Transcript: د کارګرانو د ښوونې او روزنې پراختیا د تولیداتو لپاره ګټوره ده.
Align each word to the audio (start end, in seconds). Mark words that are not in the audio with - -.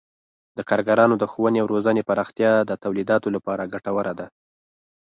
د 0.57 0.59
کارګرانو 0.69 1.15
د 1.19 1.23
ښوونې 1.31 1.59
او 1.61 1.67
روزنې 1.73 2.01
پراختیا 2.09 2.51
د 2.63 2.71
تولیداتو 2.83 3.27
لپاره 3.35 3.69
ګټوره 3.73 4.13
ده. 4.19 4.27